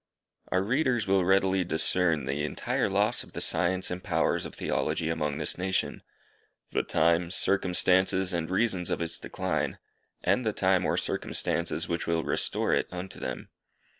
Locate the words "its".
8.99-9.19